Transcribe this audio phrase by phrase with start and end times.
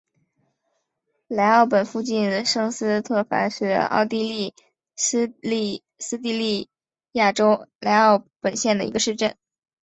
[1.27, 4.55] 莱奥本附近圣斯特凡是奥地利
[4.95, 6.69] 施蒂利
[7.11, 9.37] 亚州莱奥本县的一个市镇。